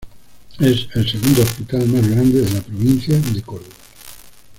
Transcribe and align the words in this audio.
Es 0.57 0.87
el 0.95 1.07
segundo 1.07 1.43
hospital 1.43 1.87
más 1.87 2.07
grande 2.09 2.41
de 2.41 2.49
la 2.49 2.61
provincia 2.61 3.19
de 3.19 3.39
Córdoba. 3.43 3.69